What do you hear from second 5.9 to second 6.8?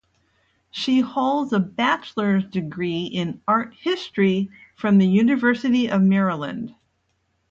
of Maryland.